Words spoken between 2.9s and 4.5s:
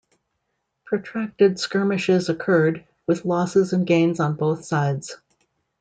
with losses and gains on